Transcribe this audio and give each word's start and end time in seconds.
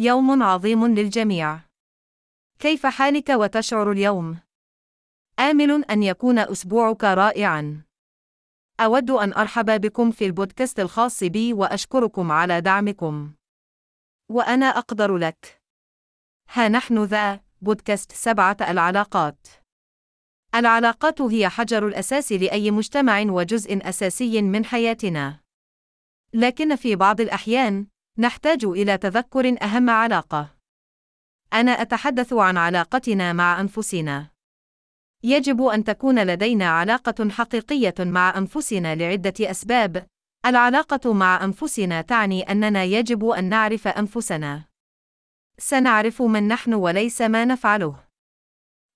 يوم 0.00 0.42
عظيم 0.42 0.86
للجميع. 0.86 1.60
كيف 2.58 2.86
حالك 2.86 3.28
وتشعر 3.28 3.92
اليوم؟ 3.92 4.38
آمل 5.38 5.84
أن 5.84 6.02
يكون 6.02 6.38
أسبوعك 6.38 7.04
رائعًا. 7.04 7.82
أود 8.80 9.10
أن 9.10 9.32
أرحب 9.32 9.80
بكم 9.80 10.10
في 10.10 10.26
البودكاست 10.26 10.80
الخاص 10.80 11.24
بي 11.24 11.52
وأشكركم 11.52 12.32
على 12.32 12.60
دعمكم. 12.60 13.32
وأنا 14.28 14.66
أقدر 14.66 15.16
لك. 15.16 15.62
ها 16.52 16.68
نحن 16.68 17.04
ذا 17.04 17.40
بودكاست 17.60 18.12
سبعة 18.12 18.56
العلاقات. 18.60 19.46
العلاقات 20.54 21.20
هي 21.20 21.48
حجر 21.48 21.86
الأساس 21.86 22.32
لأي 22.32 22.70
مجتمع 22.70 23.20
وجزء 23.20 23.88
أساسي 23.88 24.42
من 24.42 24.64
حياتنا. 24.64 25.40
لكن 26.34 26.76
في 26.76 26.96
بعض 26.96 27.20
الأحيان، 27.20 27.86
نحتاج 28.20 28.64
إلى 28.64 28.98
تذكر 28.98 29.56
أهم 29.62 29.90
علاقة. 29.90 30.54
أنا 31.52 31.70
أتحدث 31.70 32.32
عن 32.32 32.56
علاقتنا 32.56 33.32
مع 33.32 33.60
أنفسنا. 33.60 34.30
يجب 35.22 35.62
أن 35.62 35.84
تكون 35.84 36.26
لدينا 36.26 36.68
علاقة 36.68 37.30
حقيقية 37.30 37.94
مع 37.98 38.38
أنفسنا 38.38 38.94
لعدة 38.94 39.50
أسباب. 39.50 40.06
العلاقة 40.46 41.12
مع 41.12 41.44
أنفسنا 41.44 42.00
تعني 42.00 42.42
أننا 42.42 42.84
يجب 42.84 43.24
أن 43.24 43.48
نعرف 43.48 43.88
أنفسنا. 43.88 44.64
سنعرف 45.58 46.22
من 46.22 46.48
نحن 46.48 46.74
وليس 46.74 47.22
ما 47.22 47.44
نفعله. 47.44 48.04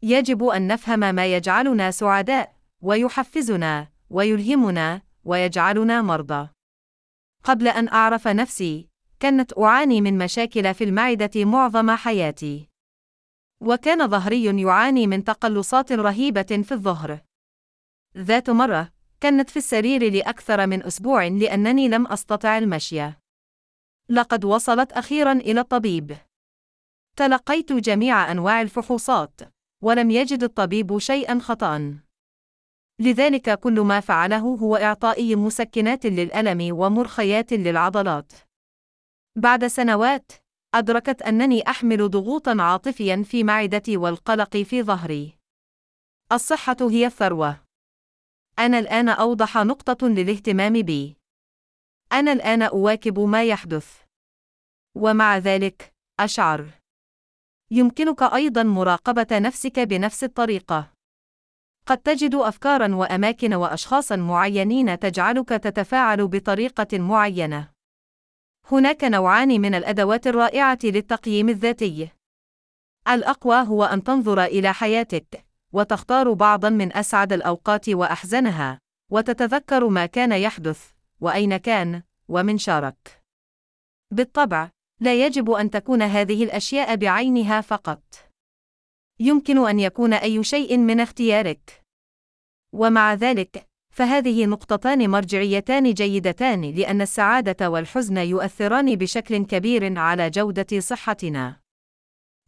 يجب 0.02 0.44
أن 0.44 0.66
نفهم 0.66 1.14
ما 1.14 1.26
يجعلنا 1.36 1.90
سعداء، 1.90 2.56
ويحفزنا، 2.80 3.88
ويلهمنا، 4.10 5.02
ويجعلنا 5.24 6.02
مرضى. 6.02 6.48
قبل 7.44 7.68
أن 7.68 7.88
أعرف 7.88 8.28
نفسي، 8.28 8.91
كنت 9.22 9.58
أعاني 9.58 10.00
من 10.00 10.18
مشاكل 10.18 10.74
في 10.74 10.84
المعدة 10.84 11.44
معظم 11.44 11.90
حياتي. 11.90 12.68
وكان 13.60 14.08
ظهري 14.08 14.62
يعاني 14.62 15.06
من 15.06 15.24
تقلصات 15.24 15.92
رهيبة 15.92 16.42
في 16.42 16.72
الظهر. 16.72 17.20
ذات 18.16 18.50
مرة، 18.50 18.92
كنت 19.22 19.50
في 19.50 19.56
السرير 19.56 20.12
لأكثر 20.12 20.66
من 20.66 20.82
أسبوع 20.82 21.26
لأنني 21.26 21.88
لم 21.88 22.06
أستطع 22.06 22.58
المشي. 22.58 23.02
لقد 24.08 24.44
وصلت 24.44 24.92
أخيرا 24.92 25.32
إلى 25.32 25.60
الطبيب. 25.60 26.16
تلقيت 27.16 27.72
جميع 27.72 28.32
أنواع 28.32 28.62
الفحوصات، 28.62 29.40
ولم 29.82 30.10
يجد 30.10 30.42
الطبيب 30.42 30.98
شيئا 30.98 31.38
خطأ. 31.38 31.98
لذلك 33.00 33.60
كل 33.60 33.80
ما 33.80 34.00
فعله 34.00 34.38
هو 34.38 34.76
إعطائي 34.76 35.36
مسكنات 35.36 36.06
للألم 36.06 36.76
ومرخيات 36.76 37.52
للعضلات. 37.52 38.32
بعد 39.36 39.66
سنوات، 39.66 40.32
أدركت 40.74 41.22
أنني 41.22 41.62
أحمل 41.70 42.10
ضغوطا 42.10 42.56
عاطفيا 42.62 43.22
في 43.22 43.44
معدتي 43.44 43.96
والقلق 43.96 44.56
في 44.56 44.82
ظهري. 44.82 45.38
الصحة 46.32 46.76
هي 46.80 47.06
الثروة. 47.06 47.60
أنا 48.58 48.78
الآن 48.78 49.08
أوضح 49.08 49.56
نقطة 49.56 50.08
للاهتمام 50.08 50.72
بي. 50.72 51.16
أنا 52.12 52.32
الآن 52.32 52.62
أواكب 52.62 53.18
ما 53.18 53.44
يحدث. 53.44 54.02
ومع 54.94 55.38
ذلك، 55.38 55.94
أشعر. 56.20 56.66
يمكنك 57.70 58.22
أيضا 58.22 58.62
مراقبة 58.62 59.38
نفسك 59.38 59.78
بنفس 59.78 60.24
الطريقة. 60.24 60.92
قد 61.86 61.98
تجد 61.98 62.34
أفكارا 62.34 62.94
وأماكن 62.94 63.54
وأشخاصا 63.54 64.16
معينين 64.16 64.98
تجعلك 64.98 65.48
تتفاعل 65.48 66.28
بطريقة 66.28 66.98
معينة. 66.98 67.72
هناك 68.70 69.04
نوعان 69.04 69.48
من 69.48 69.74
الأدوات 69.74 70.26
الرائعة 70.26 70.78
للتقييم 70.84 71.48
الذاتي. 71.48 72.08
الأقوى 73.08 73.56
هو 73.56 73.84
أن 73.84 74.02
تنظر 74.02 74.44
إلى 74.44 74.74
حياتك، 74.74 75.44
وتختار 75.72 76.32
بعضا 76.32 76.68
من 76.70 76.96
أسعد 76.96 77.32
الأوقات 77.32 77.88
وأحزنها، 77.88 78.78
وتتذكر 79.10 79.88
ما 79.88 80.06
كان 80.06 80.32
يحدث، 80.32 80.90
وأين 81.20 81.56
كان، 81.56 82.02
ومن 82.28 82.58
شارك. 82.58 83.22
بالطبع، 84.10 84.70
لا 85.00 85.26
يجب 85.26 85.50
أن 85.50 85.70
تكون 85.70 86.02
هذه 86.02 86.44
الأشياء 86.44 86.96
بعينها 86.96 87.60
فقط. 87.60 88.02
يمكن 89.20 89.68
أن 89.68 89.80
يكون 89.80 90.12
أي 90.12 90.44
شيء 90.44 90.78
من 90.78 91.00
اختيارك. 91.00 91.82
ومع 92.72 93.14
ذلك، 93.14 93.68
فهذه 93.92 94.46
نقطتان 94.46 95.10
مرجعيتان 95.10 95.92
جيدتان 95.92 96.60
لأن 96.60 97.00
السعادة 97.00 97.70
والحزن 97.70 98.16
يؤثران 98.16 98.96
بشكل 98.96 99.44
كبير 99.44 99.98
على 99.98 100.30
جودة 100.30 100.80
صحتنا. 100.80 101.60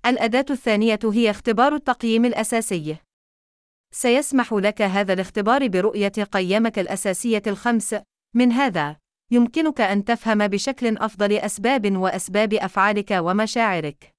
الأداة 0.07 0.45
الثانية 0.51 0.99
هي 1.05 1.31
اختبار 1.31 1.75
التقييم 1.75 2.25
الأساسي. 2.25 2.97
سيسمح 3.93 4.53
لك 4.53 4.83
هذا 4.83 5.13
الاختبار 5.13 5.69
برؤية 5.69 6.13
قيمك 6.33 6.79
الأساسية 6.79 7.43
الخمس، 7.47 7.97
من 8.35 8.53
هذا، 8.53 8.97
يمكنك 9.31 9.81
أن 9.81 10.05
تفهم 10.05 10.49
بشكل 10.49 10.97
أفضل 10.97 11.33
أسباب 11.33 11.97
وأسباب 11.97 12.55
أفعالك 12.55 13.11
ومشاعرك. 13.11 14.11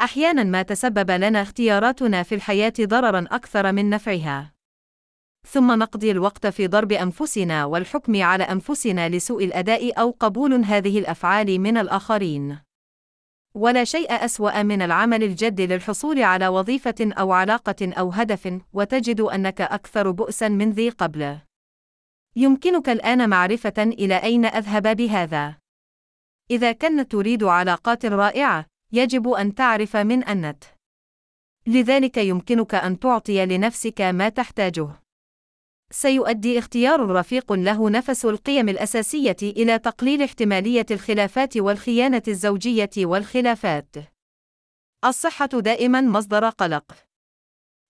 أحيانا 0.00 0.44
ما 0.44 0.62
تسبب 0.62 1.10
لنا 1.10 1.42
اختياراتنا 1.42 2.22
في 2.22 2.34
الحياة 2.34 2.72
ضررا 2.80 3.26
أكثر 3.30 3.72
من 3.72 3.90
نفعها. 3.90 4.55
ثم 5.46 5.78
نقضي 5.78 6.10
الوقت 6.10 6.46
في 6.46 6.66
ضرب 6.66 6.92
أنفسنا 6.92 7.64
والحكم 7.64 8.22
على 8.22 8.44
أنفسنا 8.44 9.08
لسوء 9.08 9.44
الأداء 9.44 10.00
أو 10.00 10.16
قبول 10.20 10.54
هذه 10.54 10.98
الأفعال 10.98 11.60
من 11.60 11.76
الآخرين. 11.76 12.58
ولا 13.54 13.84
شيء 13.84 14.24
أسوأ 14.24 14.62
من 14.62 14.82
العمل 14.82 15.22
الجد 15.22 15.60
للحصول 15.60 16.22
على 16.22 16.48
وظيفة 16.48 16.94
أو 17.00 17.32
علاقة 17.32 17.92
أو 17.92 18.10
هدف، 18.10 18.60
وتجد 18.72 19.20
أنك 19.20 19.60
أكثر 19.60 20.10
بؤسًا 20.10 20.48
من 20.48 20.70
ذي 20.70 20.88
قبل. 20.88 21.38
يمكنك 22.36 22.88
الآن 22.88 23.28
معرفة 23.28 23.74
إلى 23.78 24.22
أين 24.22 24.44
أذهب 24.44 24.96
بهذا. 24.96 25.56
إذا 26.50 26.72
كنت 26.72 27.12
تريد 27.12 27.44
علاقات 27.44 28.06
رائعة، 28.06 28.66
يجب 28.92 29.28
أن 29.28 29.54
تعرف 29.54 29.96
من 29.96 30.24
أنت. 30.24 30.64
لذلك 31.66 32.16
يمكنك 32.16 32.74
أن 32.74 32.98
تعطي 32.98 33.46
لنفسك 33.46 34.00
ما 34.00 34.28
تحتاجه. 34.28 35.05
سيؤدي 35.90 36.58
اختيار 36.58 37.08
رفيق 37.08 37.52
له 37.52 37.90
نفس 37.90 38.24
القيم 38.24 38.68
الأساسية 38.68 39.36
إلى 39.42 39.78
تقليل 39.78 40.22
احتمالية 40.22 40.86
الخلافات 40.90 41.56
والخيانة 41.56 42.22
الزوجية 42.28 42.90
والخلافات. 42.98 43.96
الصحة 45.04 45.46
دائما 45.46 46.00
مصدر 46.00 46.48
قلق. 46.48 46.92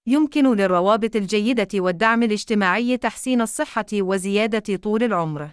يمكن 0.07 0.55
للروابط 0.55 1.17
الجيدة 1.17 1.69
والدعم 1.75 2.23
الاجتماعي 2.23 2.97
تحسين 2.97 3.41
الصحة 3.41 3.87
وزيادة 3.93 4.77
طول 4.77 5.03
العمر. 5.03 5.51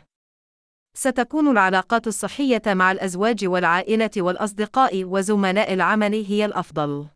ستكون 0.98 1.48
العلاقات 1.48 2.08
الصحية 2.08 2.62
مع 2.68 2.92
الأزواج 2.92 3.46
والعائلة 3.46 4.12
والأصدقاء 4.18 5.04
وزملاء 5.04 5.74
العمل 5.74 6.14
هي 6.14 6.46
الأفضل. 6.46 7.08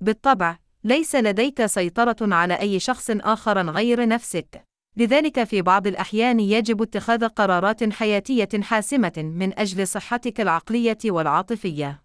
بالطبع، 0.00 0.58
ليس 0.84 1.14
لديك 1.14 1.66
سيطرة 1.66 2.16
على 2.34 2.54
أي 2.54 2.80
شخص 2.80 3.10
آخر 3.10 3.70
غير 3.70 4.08
نفسك. 4.08 4.64
لذلك 4.96 5.44
في 5.44 5.62
بعض 5.62 5.86
الأحيان 5.86 6.40
يجب 6.40 6.82
اتخاذ 6.82 7.28
قرارات 7.28 7.92
حياتية 7.92 8.48
حاسمة 8.62 9.12
من 9.16 9.58
أجل 9.58 9.88
صحتك 9.88 10.40
العقلية 10.40 10.98
والعاطفية. 11.04 12.02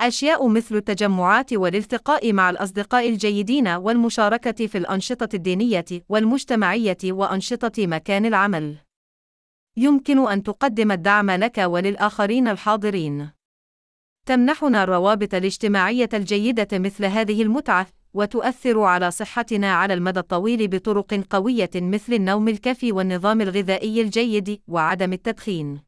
أشياء 0.00 0.48
مثل 0.48 0.76
التجمعات 0.76 1.52
والالتقاء 1.52 2.32
مع 2.32 2.50
الأصدقاء 2.50 3.08
الجيدين 3.08 3.68
والمشاركة 3.68 4.66
في 4.66 4.78
الأنشطة 4.78 5.28
الدينية 5.34 5.84
والمجتمعية 6.08 6.98
وأنشطة 7.04 7.86
مكان 7.86 8.26
العمل. 8.26 8.76
يمكن 9.76 10.28
أن 10.28 10.42
تقدم 10.42 10.92
الدعم 10.92 11.30
لك 11.30 11.58
وللآخرين 11.58 12.48
الحاضرين. 12.48 13.30
تمنحنا 14.26 14.82
الروابط 14.82 15.34
الاجتماعية 15.34 16.08
الجيدة 16.14 16.78
مثل 16.78 17.04
هذه 17.04 17.42
المتعة، 17.42 17.86
وتؤثر 18.14 18.80
على 18.80 19.10
صحتنا 19.10 19.74
على 19.74 19.94
المدى 19.94 20.20
الطويل 20.20 20.68
بطرق 20.68 21.24
قوية 21.30 21.70
مثل 21.74 22.12
النوم 22.12 22.48
الكافي 22.48 22.92
والنظام 22.92 23.40
الغذائي 23.40 24.00
الجيد 24.00 24.60
وعدم 24.68 25.12
التدخين. 25.12 25.80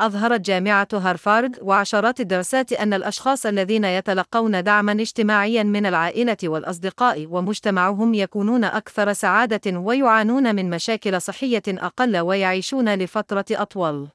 أظهرت 0.00 0.40
جامعة 0.40 0.88
هارفارد 0.92 1.58
وعشرات 1.62 2.20
الدراسات 2.20 2.72
أن 2.72 2.94
الأشخاص 2.94 3.46
الذين 3.46 3.84
يتلقون 3.84 4.62
دعمًا 4.62 4.92
اجتماعيًا 4.92 5.62
من 5.62 5.86
العائلة 5.86 6.36
والأصدقاء 6.44 7.26
ومجتمعهم 7.26 8.14
يكونون 8.14 8.64
أكثر 8.64 9.12
سعادة 9.12 9.78
ويعانون 9.78 10.54
من 10.54 10.70
مشاكل 10.70 11.20
صحية 11.20 11.62
أقل 11.68 12.18
ويعيشون 12.18 12.94
لفترة 12.94 13.44
أطول. 13.50 14.08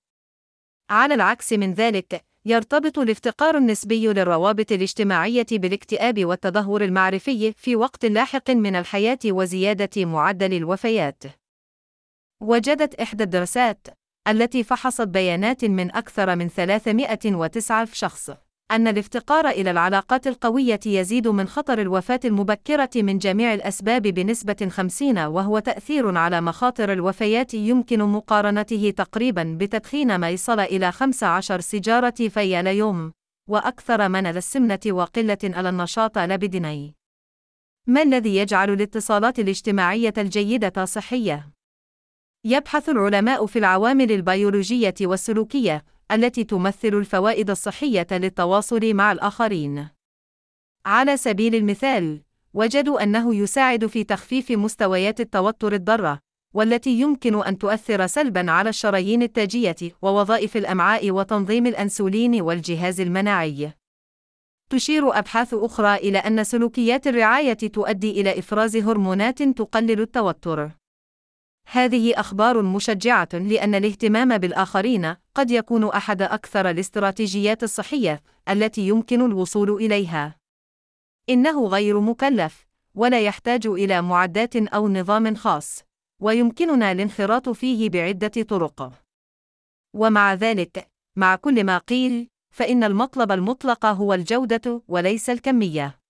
على 0.89 1.13
العكس 1.13 1.53
من 1.53 1.73
ذلك، 1.73 2.25
يرتبط 2.45 2.99
الافتقار 2.99 3.57
النسبي 3.57 4.07
للروابط 4.07 4.71
الاجتماعية 4.71 5.45
بالاكتئاب 5.51 6.25
والتدهور 6.25 6.83
المعرفي 6.83 7.51
في 7.51 7.75
وقت 7.75 8.05
لاحق 8.05 8.49
من 8.49 8.75
الحياة 8.75 9.19
وزيادة 9.25 10.05
معدل 10.05 10.53
الوفيات. 10.53 11.23
وجدت 12.41 12.95
إحدى 12.95 13.23
الدراسات 13.23 13.87
التي 14.27 14.63
فحصت 14.63 15.07
بيانات 15.07 15.65
من 15.65 15.95
أكثر 15.95 16.35
من 16.35 16.47
309 16.47 17.85
شخص 17.93 18.31
أن 18.71 18.87
الافتقار 18.87 19.47
إلى 19.47 19.71
العلاقات 19.71 20.27
القوية 20.27 20.79
يزيد 20.85 21.27
من 21.27 21.47
خطر 21.47 21.81
الوفاة 21.81 22.19
المبكرة 22.25 22.89
من 22.95 23.17
جميع 23.17 23.53
الأسباب 23.53 24.01
بنسبة 24.01 24.69
50 24.69 25.17
وهو 25.17 25.59
تأثير 25.59 26.17
على 26.17 26.41
مخاطر 26.41 26.93
الوفيات 26.93 27.53
يمكن 27.53 27.99
مقارنته 27.99 28.93
تقريبا 28.97 29.57
بتدخين 29.59 30.15
ما 30.15 30.29
يصل 30.29 30.59
إلى 30.59 30.91
15 30.91 31.59
سيجارة 31.59 32.13
في 32.29 32.59
اليوم 32.59 33.11
وأكثر 33.49 34.09
من 34.09 34.25
السمنة 34.25 34.79
وقلة 34.87 35.37
على 35.43 35.69
النشاط 35.69 36.17
لبدني 36.17 36.95
ما 37.87 38.01
الذي 38.01 38.35
يجعل 38.35 38.69
الاتصالات 38.69 39.39
الاجتماعية 39.39 40.13
الجيدة 40.17 40.85
صحية؟ 40.85 41.49
يبحث 42.45 42.89
العلماء 42.89 43.45
في 43.45 43.59
العوامل 43.59 44.11
البيولوجية 44.11 44.93
والسلوكية 45.01 45.83
التي 46.11 46.43
تمثل 46.43 46.87
الفوائد 46.87 47.49
الصحية 47.49 48.07
للتواصل 48.11 48.93
مع 48.93 49.11
الآخرين. 49.11 49.87
على 50.85 51.17
سبيل 51.17 51.55
المثال، 51.55 52.21
وجدوا 52.53 53.03
أنه 53.03 53.35
يساعد 53.35 53.85
في 53.85 54.03
تخفيف 54.03 54.51
مستويات 54.51 55.21
التوتر 55.21 55.73
الضارة، 55.73 56.19
والتي 56.53 56.89
يمكن 56.89 57.43
أن 57.43 57.57
تؤثر 57.57 58.07
سلبًا 58.07 58.51
على 58.51 58.69
الشرايين 58.69 59.23
التاجية 59.23 59.75
ووظائف 60.01 60.57
الأمعاء 60.57 61.11
وتنظيم 61.11 61.67
الأنسولين 61.67 62.41
والجهاز 62.41 63.01
المناعي. 63.01 63.73
تشير 64.69 65.17
أبحاث 65.17 65.53
أخرى 65.53 65.95
إلى 65.95 66.17
أن 66.17 66.43
سلوكيات 66.43 67.07
الرعاية 67.07 67.53
تؤدي 67.53 68.21
إلى 68.21 68.39
إفراز 68.39 68.77
هرمونات 68.77 69.43
تقلل 69.43 70.01
التوتر. 70.01 70.71
هذه 71.73 72.19
أخبار 72.19 72.61
مشجعة 72.61 73.29
لأن 73.33 73.75
الاهتمام 73.75 74.37
بالآخرين 74.37 75.15
قد 75.35 75.51
يكون 75.51 75.89
أحد 75.89 76.21
أكثر 76.21 76.69
الاستراتيجيات 76.69 77.63
الصحية 77.63 78.23
التي 78.49 78.87
يمكن 78.87 79.21
الوصول 79.25 79.71
إليها. 79.71 80.35
إنه 81.29 81.67
غير 81.67 81.99
مكلف، 81.99 82.67
ولا 82.95 83.21
يحتاج 83.21 83.67
إلى 83.67 84.01
معدات 84.01 84.55
أو 84.55 84.89
نظام 84.89 85.35
خاص، 85.35 85.83
ويمكننا 86.21 86.91
الانخراط 86.91 87.49
فيه 87.49 87.89
بعدة 87.89 88.43
طرق. 88.43 88.93
ومع 89.95 90.33
ذلك، 90.33 90.87
مع 91.15 91.35
كل 91.35 91.63
ما 91.63 91.77
قيل، 91.77 92.27
فإن 92.53 92.83
المطلب 92.83 93.31
المطلق 93.31 93.85
هو 93.85 94.13
الجودة 94.13 94.83
وليس 94.87 95.29
الكمية. 95.29 96.00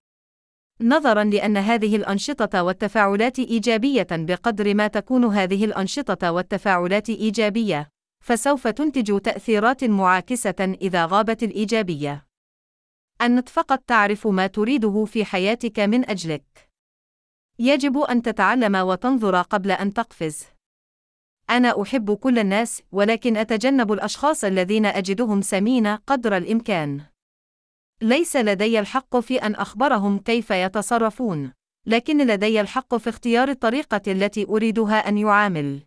نظرا 0.81 1.23
لأن 1.23 1.57
هذه 1.57 1.95
الأنشطة 1.95 2.63
والتفاعلات 2.63 3.39
إيجابية 3.39 4.07
بقدر 4.11 4.73
ما 4.73 4.87
تكون 4.87 5.25
هذه 5.25 5.65
الأنشطة 5.65 6.31
والتفاعلات 6.31 7.09
إيجابية، 7.09 7.89
فسوف 8.23 8.67
تنتج 8.67 9.19
تأثيرات 9.19 9.83
معاكسة 9.83 10.77
إذا 10.81 11.05
غابت 11.05 11.43
الإيجابية. 11.43 12.25
أنت 13.21 13.49
فقط 13.49 13.79
تعرف 13.87 14.27
ما 14.27 14.47
تريده 14.47 15.05
في 15.05 15.25
حياتك 15.25 15.79
من 15.79 16.09
أجلك. 16.09 16.69
يجب 17.59 17.97
أن 17.97 18.21
تتعلم 18.21 18.75
وتنظر 18.75 19.41
قبل 19.41 19.71
أن 19.71 19.93
تقفز. 19.93 20.43
أنا 21.49 21.81
أحب 21.81 22.13
كل 22.13 22.39
الناس، 22.39 22.83
ولكن 22.91 23.37
أتجنب 23.37 23.91
الأشخاص 23.91 24.43
الذين 24.43 24.85
أجدهم 24.85 25.41
سمين 25.41 25.87
قدر 25.87 26.37
الإمكان. 26.37 27.10
ليس 28.01 28.35
لدي 28.35 28.79
الحق 28.79 29.19
في 29.19 29.37
أن 29.37 29.55
أخبرهم 29.55 30.19
كيف 30.19 30.51
يتصرفون، 30.51 31.53
لكن 31.85 32.27
لدي 32.27 32.61
الحق 32.61 32.95
في 32.95 33.09
اختيار 33.09 33.49
الطريقة 33.49 34.01
التي 34.07 34.45
أريدها 34.45 35.09
أن 35.09 35.17
يعامل. 35.17 35.81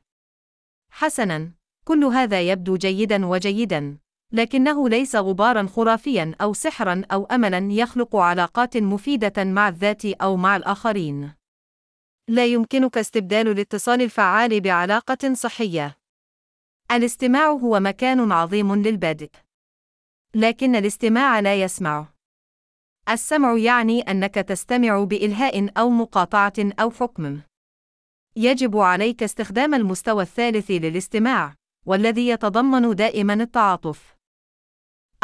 حسناً، 0.90 1.52
كل 1.84 2.04
هذا 2.04 2.40
يبدو 2.40 2.76
جيداً 2.76 3.26
وجيداً، 3.26 3.98
لكنه 4.32 4.88
ليس 4.88 5.16
غباراً 5.16 5.66
خرافياً 5.66 6.34
أو 6.40 6.52
سحراً 6.52 7.02
أو 7.12 7.24
أملاً 7.24 7.68
يخلق 7.72 8.16
علاقات 8.16 8.76
مفيدة 8.76 9.44
مع 9.44 9.68
الذات 9.68 10.04
أو 10.04 10.36
مع 10.36 10.56
الآخرين. 10.56 11.32
لا 12.28 12.46
يمكنك 12.46 12.98
استبدال 12.98 13.48
الاتصال 13.48 14.02
الفعال 14.02 14.60
بعلاقة 14.60 15.34
صحية. 15.34 15.96
الاستماع 16.92 17.50
هو 17.50 17.80
مكان 17.80 18.32
عظيم 18.32 18.74
للبدء. 18.74 19.30
لكن 20.34 20.76
الاستماع 20.76 21.40
لا 21.40 21.62
يسمع. 21.62 22.06
السمع 23.08 23.58
يعني 23.58 24.00
أنك 24.00 24.34
تستمع 24.34 25.04
بإلهاء 25.04 25.78
أو 25.78 25.90
مقاطعة 25.90 26.52
أو 26.58 26.90
حكم. 26.90 27.40
يجب 28.36 28.76
عليك 28.76 29.22
استخدام 29.22 29.74
المستوى 29.74 30.22
الثالث 30.22 30.70
للاستماع، 30.70 31.54
والذي 31.86 32.28
يتضمن 32.28 32.94
دائما 32.94 33.34
التعاطف. 33.34 34.16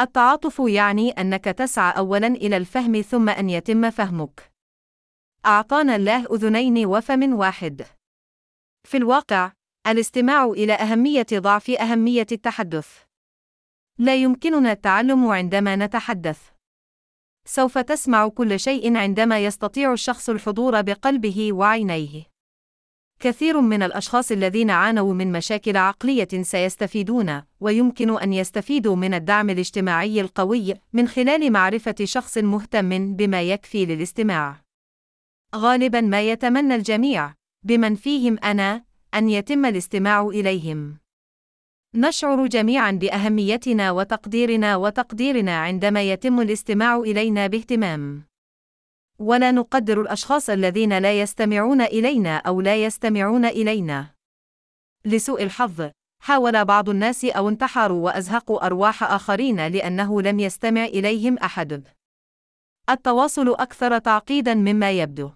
التعاطف 0.01 0.63
يعني 0.67 1.11
أنك 1.11 1.45
تسعى 1.45 1.99
أولا 1.99 2.27
إلى 2.27 2.57
الفهم 2.57 3.01
ثم 3.01 3.29
أن 3.29 3.51
يتم 3.51 3.91
فهمك. 3.91 4.53
أعطانا 5.47 5.97
الله 5.97 6.27
أذنين 6.35 6.87
وفم 6.87 7.35
واحد. 7.35 7.87
في 8.85 8.97
الواقع، 8.97 9.53
الاستماع 9.87 10.45
إلى 10.45 10.73
أهمية 10.73 11.27
ضعف 11.33 11.71
أهمية 11.71 12.27
التحدث. 12.33 13.10
لا 14.01 14.17
يمكننا 14.17 14.73
التعلم 14.73 15.27
عندما 15.27 15.77
نتحدث. 15.77 16.41
سوف 17.45 17.79
تسمع 17.79 18.29
كل 18.29 18.61
شيء 18.61 18.97
عندما 18.97 19.45
يستطيع 19.45 19.93
الشخص 19.93 20.31
الحضور 20.31 20.81
بقلبه 20.81 21.53
وعينيه. 21.53 22.23
كثير 23.21 23.61
من 23.61 23.83
الأشخاص 23.83 24.33
الذين 24.33 24.71
عانوا 24.71 25.15
من 25.15 25.33
مشاكل 25.33 25.77
عقلية 25.77 26.29
سيستفيدون، 26.43 27.43
ويمكن 27.61 28.19
أن 28.19 28.33
يستفيدوا 28.33 28.97
من 28.97 29.15
الدعم 29.15 29.51
الاجتماعي 29.51 30.21
القوي 30.21 30.75
من 30.93 31.09
خلال 31.09 31.53
معرفة 31.53 31.95
شخص 32.05 32.39
مهتم 32.39 33.17
بما 33.17 33.43
يكفي 33.43 33.87
للاستماع. 33.87 34.63
غالبا 35.57 36.01
ما 36.01 36.31
يتمنى 36.31 36.75
الجميع، 36.75 37.35
بمن 37.63 37.95
فيهم 37.95 38.39
أنا، 38.45 38.85
أن 39.15 39.29
يتم 39.29 39.65
الاستماع 39.65 40.27
إليهم. 40.27 40.99
نشعر 41.95 42.47
جميعا 42.47 42.91
بأهميتنا 42.91 43.91
وتقديرنا 43.91 44.77
وتقديرنا 44.77 45.61
عندما 45.61 46.03
يتم 46.03 46.41
الاستماع 46.41 46.97
إلينا 46.97 47.47
باهتمام. 47.47 48.25
ولا 49.19 49.51
نقدر 49.51 50.01
الأشخاص 50.01 50.51
الذين 50.51 50.99
لا 50.99 51.21
يستمعون 51.21 51.81
إلينا 51.81 52.37
أو 52.37 52.61
لا 52.61 52.85
يستمعون 52.85 53.45
إلينا. 53.45 54.07
لسوء 55.05 55.43
الحظ 55.43 55.91
حاول 56.23 56.65
بعض 56.65 56.89
الناس 56.89 57.25
أو 57.25 57.49
انتحروا 57.49 58.05
وأزهقوا 58.05 58.67
أرواح 58.67 59.03
آخرين 59.03 59.67
لأنه 59.67 60.23
لم 60.23 60.41
يستمع 60.41 60.85
إليهم 60.85 61.39
أحد. 61.39 61.89
التواصل 62.91 63.49
أكثر 63.49 63.99
تعقيدا 63.99 64.55
مما 64.55 64.91
يبدو. 64.91 65.31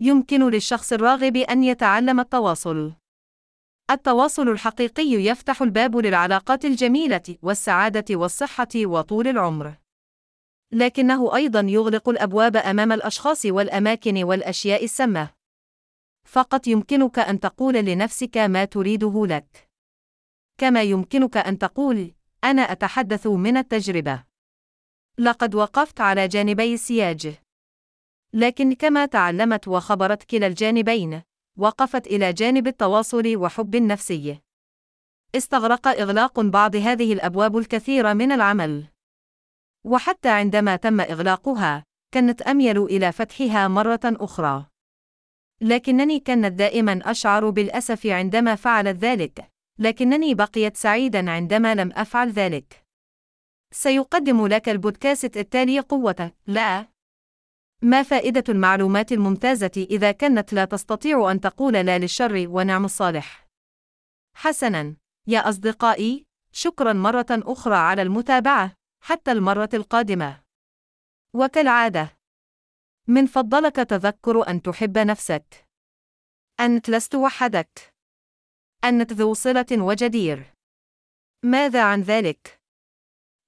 يمكن 0.00 0.50
للشخص 0.50 0.92
الراغب 0.92 1.36
أن 1.36 1.64
يتعلم 1.64 2.20
التواصل. 2.20 2.92
التواصل 3.90 4.48
الحقيقي 4.48 5.12
يفتح 5.12 5.62
الباب 5.62 5.96
للعلاقات 5.96 6.64
الجميلة 6.64 7.36
والسعادة 7.42 8.16
والصحة 8.16 8.68
وطول 8.76 9.28
العمر. 9.28 9.74
لكنه 10.72 11.36
أيضا 11.36 11.60
يغلق 11.60 12.08
الأبواب 12.08 12.56
أمام 12.56 12.92
الأشخاص 12.92 13.46
والأماكن 13.46 14.24
والأشياء 14.24 14.84
السامة. 14.84 15.30
فقط 16.24 16.66
يمكنك 16.66 17.18
أن 17.18 17.40
تقول 17.40 17.74
لنفسك 17.74 18.36
ما 18.36 18.64
تريده 18.64 19.26
لك. 19.26 19.68
كما 20.58 20.82
يمكنك 20.82 21.36
أن 21.36 21.58
تقول: 21.58 22.14
أنا 22.44 22.62
أتحدث 22.62 23.26
من 23.26 23.56
التجربة. 23.56 24.24
لقد 25.18 25.54
وقفت 25.54 26.00
على 26.00 26.28
جانبي 26.28 26.74
السياج. 26.74 27.34
لكن 28.32 28.74
كما 28.74 29.06
تعلمت 29.06 29.68
وخبرت 29.68 30.22
كلا 30.22 30.46
الجانبين، 30.46 31.22
وقفت 31.58 32.06
إلى 32.06 32.32
جانب 32.32 32.66
التواصل 32.66 33.36
وحب 33.36 33.76
نفسي. 33.76 34.38
استغرق 35.34 35.88
إغلاق 35.88 36.40
بعض 36.40 36.76
هذه 36.76 37.12
الأبواب 37.12 37.56
الكثير 37.56 38.14
من 38.14 38.32
العمل. 38.32 38.86
وحتى 39.84 40.28
عندما 40.28 40.76
تم 40.76 41.00
إغلاقها، 41.00 41.84
كنت 42.14 42.42
أميل 42.42 42.82
إلى 42.82 43.12
فتحها 43.12 43.68
مرة 43.68 44.00
أخرى. 44.04 44.66
لكنني 45.60 46.20
كانت 46.20 46.52
دائما 46.52 47.00
أشعر 47.04 47.50
بالأسف 47.50 48.06
عندما 48.06 48.54
فعلت 48.54 48.96
ذلك، 48.96 49.50
لكنني 49.78 50.34
بقيت 50.34 50.76
سعيدا 50.76 51.30
عندما 51.30 51.74
لم 51.74 51.92
أفعل 51.92 52.30
ذلك. 52.30 52.84
سيقدم 53.72 54.46
لك 54.46 54.68
البودكاست 54.68 55.36
التالي 55.36 55.80
قوة، 55.80 56.32
لا، 56.46 56.86
ما 57.82 58.02
فائدة 58.02 58.44
المعلومات 58.48 59.12
الممتازة 59.12 59.86
إذا 59.90 60.12
كانت 60.12 60.52
لا 60.52 60.64
تستطيع 60.64 61.30
أن 61.30 61.40
تقول 61.40 61.72
لا 61.72 61.98
للشر 61.98 62.44
ونعم 62.48 62.84
الصالح؟ 62.84 63.48
حسناً، 64.34 64.96
يا 65.26 65.48
أصدقائي، 65.48 66.26
شكراً 66.52 66.92
مرة 66.92 67.26
أخرى 67.30 67.76
على 67.76 68.02
المتابعة، 68.02 68.74
حتى 69.02 69.32
المرة 69.32 69.68
القادمة. 69.74 70.40
وكالعادة، 71.34 72.16
من 73.08 73.26
فضلك 73.26 73.76
تذكر 73.76 74.48
أن 74.48 74.62
تحب 74.62 74.98
نفسك. 74.98 75.66
أنت 76.60 76.90
لست 76.90 77.14
وحدك. 77.14 77.94
أنت 78.84 79.12
ذو 79.12 79.34
صلة 79.34 79.66
وجدير. 79.72 80.52
ماذا 81.44 81.84
عن 81.84 82.00
ذلك؟ 82.00 82.60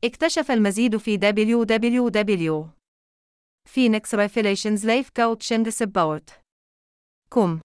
اكتشف 0.04 0.50
المزيد 0.50 0.96
في 0.96 1.18
www. 1.18 2.79
Phoenix 3.74 4.14
Revelations 4.14 4.84
Life 4.84 5.10
Coaching 5.18 5.70
Support. 5.70 6.32
كم. 7.30 7.60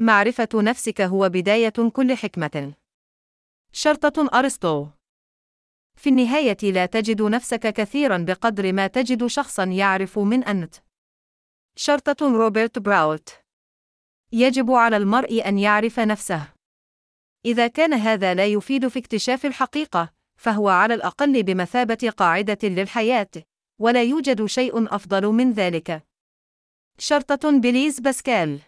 معرفة 0.00 0.48
نفسك 0.54 1.00
هو 1.00 1.28
بداية 1.28 1.90
كل 1.92 2.16
حكمة. 2.16 2.74
شرطة 3.72 4.38
أرسطو. 4.38 4.88
في 5.96 6.10
النهاية 6.10 6.56
لا 6.62 6.86
تجد 6.86 7.22
نفسك 7.22 7.60
كثيرا 7.60 8.18
بقدر 8.18 8.72
ما 8.72 8.86
تجد 8.86 9.26
شخصا 9.26 9.64
يعرف 9.64 10.18
من 10.18 10.44
أنت. 10.44 10.74
شرطة 11.76 12.16
روبرت 12.20 12.78
براوت. 12.78 13.28
يجب 14.32 14.70
على 14.70 14.96
المرء 14.96 15.48
أن 15.48 15.58
يعرف 15.58 16.00
نفسه. 16.00 16.52
إذا 17.44 17.66
كان 17.66 17.94
هذا 17.94 18.34
لا 18.34 18.46
يفيد 18.46 18.88
في 18.88 18.98
اكتشاف 18.98 19.46
الحقيقة، 19.46 20.12
فهو 20.36 20.68
على 20.68 20.94
الأقل 20.94 21.42
بمثابة 21.42 22.12
قاعدة 22.16 22.58
للحياة، 22.62 23.30
ولا 23.80 24.02
يوجد 24.02 24.44
شيء 24.44 24.94
أفضل 24.94 25.26
من 25.26 25.52
ذلك. 25.52 26.02
شرطة 26.98 27.50
بليز 27.50 28.00
باسكال 28.00 28.60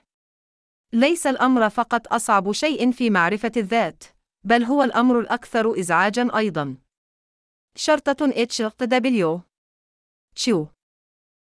ليس 0.93 1.27
الأمر 1.27 1.71
فقط 1.71 2.13
أصعب 2.13 2.53
شيء 2.53 2.91
في 2.93 3.11
معرفة 3.11 3.53
الذات، 3.57 4.05
بل 4.45 4.63
هو 4.63 4.83
الأمر 4.83 5.21
الأكثر 5.21 5.81
إزعاجًا 5.81 6.39
أيضًا. 6.39 6.77
شرطة 7.77 8.17
إتش 8.43 8.63
دبليو 8.63 9.41
شو 10.35 10.67